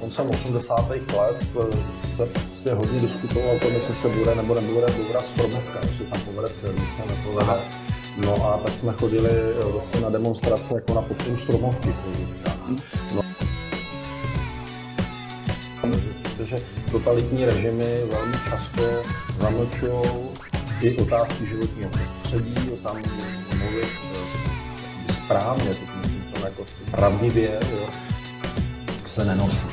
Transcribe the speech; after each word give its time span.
koncem 0.00 0.30
80. 0.30 0.90
let 0.90 1.00
eh, 1.18 1.76
se 2.16 2.26
prostě 2.26 2.74
hodně 2.74 3.00
diskutovalo 3.00 3.52
o 3.56 3.58
tom, 3.58 3.72
jestli 3.72 3.94
se 3.94 4.08
bude 4.08 4.34
nebo 4.34 4.54
nebude 4.54 4.86
bourat 4.92 5.26
stromovka, 5.26 5.80
jestli 5.82 6.06
tam 6.06 6.20
povede 6.20 6.48
silnice, 6.48 7.02
nepovede. 7.08 7.60
No 8.16 8.52
a 8.52 8.58
tak 8.58 8.74
jsme 8.74 8.92
chodili 8.92 9.30
vlastně 9.72 10.00
na 10.00 10.10
demonstrace 10.10 10.74
jako 10.74 10.94
na 10.94 11.02
podporu 11.02 11.36
stromovky. 11.36 11.94
No. 13.14 13.22
Protože 16.36 16.56
totalitní 16.92 17.44
režimy 17.44 18.00
velmi 18.12 18.36
často 18.50 18.82
zamlčují 19.40 20.30
i 20.80 20.96
otázky 20.96 21.46
životního 21.46 21.90
prostředí, 21.90 22.70
o 22.70 22.76
tam 22.76 23.02
mluvit 23.58 23.88
eh, 25.08 25.12
správně, 25.12 25.64
teď 25.64 25.88
myslím 26.00 26.22
to 26.32 26.46
jako 26.46 26.64
pravdivě, 26.90 27.60
jo, 27.72 27.86
se 29.10 29.24
nenosí. 29.24 29.66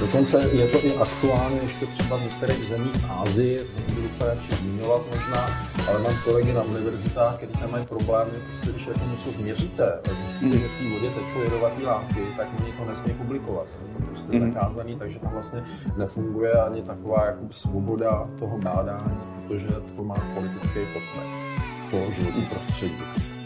Dokonce 0.00 0.48
je 0.52 0.68
to 0.68 0.86
i 0.86 0.96
aktuálně 0.96 1.58
ještě 1.62 1.86
třeba 1.86 2.16
v 2.16 2.22
některých 2.22 2.64
zemích 2.64 2.96
v 2.96 3.10
Ázii, 3.10 3.58
to 3.58 4.00
úplně 4.00 4.30
zmiňovat 4.50 5.02
možná, 5.10 5.46
ale 5.88 6.02
mám 6.02 6.12
kolegy 6.24 6.52
na 6.52 6.62
univerzitách, 6.62 7.36
kteří 7.36 7.52
tam 7.52 7.70
mají 7.70 7.86
problémy, 7.86 8.30
prostě 8.48 8.70
když 8.72 8.86
jako 8.86 9.00
něco 9.10 9.30
změříte 9.38 9.92
a 9.92 10.14
zjistíte, 10.14 10.58
že 10.58 10.68
v 10.68 10.78
té 10.78 10.88
vodě 10.94 11.10
tečou 11.10 11.42
jedovatý 11.42 11.82
látky, 11.82 12.20
tak 12.36 12.48
oni 12.60 12.72
to 12.72 12.84
nesmí 12.84 13.12
publikovat. 13.14 13.66
Je 13.82 13.94
to 13.94 14.06
prostě 14.06 14.40
zakázaný, 14.40 14.96
takže 14.96 15.18
tam 15.18 15.32
vlastně 15.32 15.64
nefunguje 15.96 16.52
ani 16.52 16.82
taková 16.82 17.26
jako 17.26 17.44
svoboda 17.50 18.28
toho 18.38 18.58
bádání, 18.58 19.18
protože 19.48 19.68
to 19.96 20.04
má 20.04 20.16
politický 20.34 20.80
podtext, 20.92 21.46
to 21.90 22.10
životní 22.10 22.46
prostředí. 22.46 23.39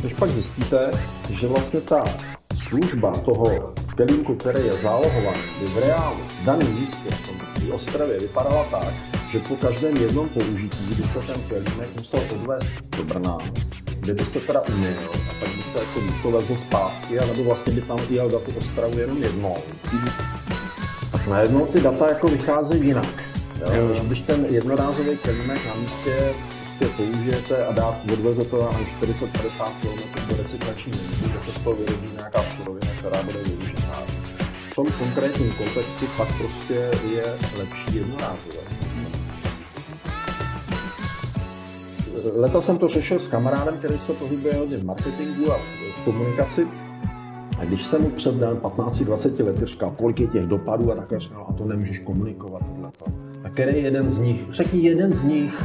Když 0.00 0.12
pak 0.14 0.30
zjistíte, 0.30 0.90
že 1.30 1.46
vlastně 1.46 1.80
ta 1.80 2.04
služba 2.68 3.12
toho 3.24 3.74
kelímku, 3.94 4.34
který 4.34 4.66
je 4.66 4.72
zálohovaný, 4.72 5.40
by 5.60 5.66
v 5.66 5.78
reálu 5.78 6.16
v 6.40 6.44
daném 6.44 6.80
místě, 6.80 7.10
v 7.10 7.66
té 7.66 7.72
ostravě, 7.72 8.18
vypadala 8.18 8.64
tak, 8.70 8.94
že 9.30 9.38
po 9.38 9.56
každém 9.56 9.96
jednom 9.96 10.28
použití 10.28 10.94
by 10.94 11.02
se 11.02 11.32
ten 11.32 11.42
kelímek 11.48 11.88
musel 11.96 12.20
odvést 12.34 12.68
do 12.96 13.04
Brna, 13.04 13.38
kde 14.00 14.14
by 14.14 14.24
se 14.24 14.40
teda 14.40 14.60
umyl 14.60 15.10
a 15.30 15.34
pak 15.40 15.48
by 15.56 15.62
se 15.62 15.78
jako 15.78 16.00
dovezl 16.22 16.56
zpátky, 16.56 17.14
nebo 17.14 17.44
vlastně 17.44 17.72
by 17.72 17.80
tam 17.80 17.98
jel 18.10 18.30
do 18.30 18.38
tu 18.38 18.52
ostravu 18.58 18.98
jenom 18.98 19.22
jednou. 19.22 19.56
Tak 21.12 21.26
najednou 21.26 21.66
ty 21.66 21.80
data 21.80 22.08
jako 22.08 22.28
vycházejí 22.28 22.86
jinak. 22.86 23.24
Jo? 23.74 24.00
Když 24.02 24.20
ten 24.20 24.46
jednorázový 24.50 25.16
kelímek 25.16 25.66
na 25.66 25.74
místě 25.74 26.34
prostě 26.80 27.04
použijete 27.04 27.66
a 27.66 27.72
dát, 27.72 27.96
odveze 28.12 28.44
to 28.44 28.58
na 28.62 28.70
40-50 28.70 29.72
km 29.80 30.28
do 30.28 30.42
recyklační 30.42 30.92
místy, 30.92 31.28
kde 31.28 31.38
se 31.38 31.60
z 31.60 31.64
toho 31.64 31.76
vyrobí 31.76 32.08
nějaká 32.16 32.42
surovina, 32.42 32.92
která 32.98 33.22
bude 33.22 33.38
využitá. 33.42 34.02
V 34.70 34.74
tom 34.74 34.86
konkrétním 34.98 35.52
kontextu 35.52 36.06
pak 36.16 36.28
prostě 36.38 36.90
je 37.14 37.24
lepší 37.58 37.96
jednorázové. 37.96 38.60
Leta 42.34 42.60
jsem 42.60 42.78
to 42.78 42.88
řešil 42.88 43.18
s 43.18 43.28
kamarádem, 43.28 43.78
který 43.78 43.98
se 43.98 44.12
pohybuje 44.12 44.54
hodně 44.54 44.76
v 44.76 44.84
marketingu 44.84 45.52
a 45.52 45.58
v 45.98 46.02
komunikaci. 46.04 46.66
A 47.58 47.64
když 47.64 47.86
jsem 47.86 48.02
mu 48.02 48.10
před 48.10 48.34
15-20 48.34 49.44
lety 49.44 49.66
říkal, 49.66 49.90
kolik 49.90 50.20
je 50.20 50.26
těch 50.26 50.46
dopadů 50.46 50.92
a 50.92 50.94
takhle 50.94 51.20
říkal, 51.20 51.46
a 51.48 51.52
to 51.52 51.64
nemůžeš 51.64 51.98
komunikovat 51.98 52.62
tohleto. 52.66 53.04
A 53.44 53.48
který 53.48 53.76
je 53.76 53.82
jeden 53.82 54.08
z 54.08 54.20
nich? 54.20 54.46
Řekni 54.50 54.80
jeden 54.82 55.12
z 55.12 55.24
nich, 55.24 55.64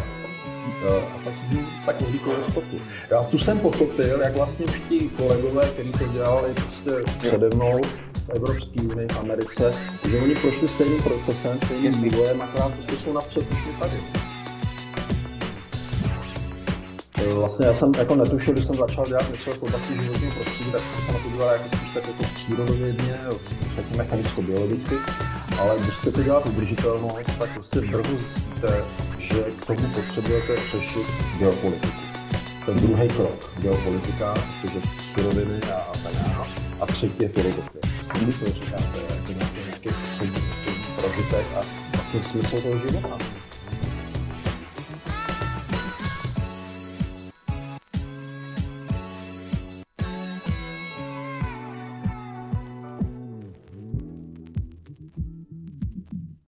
a 0.89 1.17
pak 1.23 1.38
si 1.38 1.45
tak 1.85 2.02
uhlíkovou 2.02 2.44
stopu. 2.52 2.77
Já 3.09 3.23
tu 3.23 3.38
jsem 3.38 3.59
pochopil, 3.59 4.21
jak 4.21 4.35
vlastně 4.35 4.66
už 4.66 4.81
ti 4.89 5.09
kolegové, 5.17 5.67
kteří 5.67 5.91
to 5.91 6.08
dělali 6.08 6.53
prostě 6.53 6.91
přede 7.17 7.47
mnou, 7.55 7.81
v 8.25 8.30
Evropské 8.30 8.81
unii, 8.81 9.08
v 9.11 9.19
Americe, 9.19 9.71
že 10.09 10.17
oni 10.17 10.36
prošli 10.36 10.67
stejným 10.67 11.03
procesem, 11.03 11.59
stejným 11.65 11.92
vývojem, 12.04 12.42
akorát 12.42 12.73
prostě 12.73 12.95
jsou 12.95 13.14
napřed 13.14 13.52
už 13.52 13.58
tady. 13.80 13.99
Vlastně 17.33 17.65
já 17.65 17.73
jsem 17.73 17.92
jako 17.98 18.15
netušil, 18.15 18.54
když 18.54 18.65
jsem 18.65 18.75
začal 18.75 19.05
dělat 19.05 19.31
něco 19.31 19.52
v 19.52 19.64
oblasti 19.64 19.93
životního 19.93 20.31
prostředí, 20.31 20.71
tak 20.71 20.81
jsem 20.81 21.05
se 21.05 21.14
na 21.14 21.20
to 21.20 21.30
díval 21.30 21.49
jako 21.49 21.77
spíš 21.77 21.89
tak 21.93 22.08
jako 22.08 22.23
přírodovědně, 22.23 23.20
řekněme 23.75 24.04
chemicko-biologicky, 24.04 24.95
ale 25.59 25.80
když 25.80 25.93
chcete 25.93 26.23
dělat 26.23 26.45
udržitelnost, 26.45 27.39
tak 27.39 27.54
prostě 27.54 27.80
v 27.80 28.08
zjistíte, 28.08 28.83
že 29.33 29.43
k 29.59 29.65
tomu 29.65 29.87
potřebujete 29.87 30.55
řešit 30.71 31.08
geopolitiku. 31.39 32.05
Ten 32.65 32.75
druhý 32.75 33.08
krok, 33.08 33.52
geopolitika, 33.58 34.33
protože 34.61 34.81
suroviny 35.13 35.61
a, 35.63 35.91
dále. 36.03 36.47
A 36.81 36.86
třetí 36.86 37.23
je 37.23 37.30
filozofie. 37.30 37.81
Když 38.23 38.36
to 38.39 38.45
říkáte, 38.45 38.99
jako 39.15 39.31
nějaký, 39.31 39.89
nějaký 40.23 40.41
prožitek 40.95 41.45
a 41.55 41.61
vlastně 41.93 42.23
smysl 42.23 42.61
toho 42.61 42.80
života. 42.80 43.17